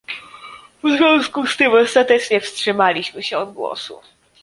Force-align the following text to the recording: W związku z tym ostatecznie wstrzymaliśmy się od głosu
W 0.83 0.89
związku 0.91 1.47
z 1.47 1.57
tym 1.57 1.71
ostatecznie 1.73 2.41
wstrzymaliśmy 2.41 3.23
się 3.23 3.37
od 3.37 3.53
głosu 3.53 3.99